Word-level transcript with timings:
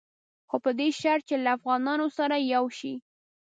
خو 0.49 0.55
په 0.63 0.71
دې 0.79 0.87
شرط 0.99 1.23
چې 1.29 1.35
له 1.43 1.49
افغانانو 1.57 2.07
سره 2.17 2.35
یو 2.53 2.65
شي. 2.77 2.93